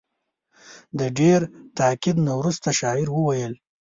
[0.99, 1.39] د ډېر
[1.79, 3.53] تاکید نه وروسته شاعر وویل.